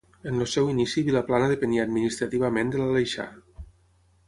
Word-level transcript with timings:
En 0.29 0.37
el 0.43 0.47
seu 0.53 0.71
inici 0.71 1.03
Vilaplana 1.09 1.51
depenia 1.51 1.85
administrativament 1.89 2.75
de 2.77 2.83
l'Aleixar. 2.83 3.31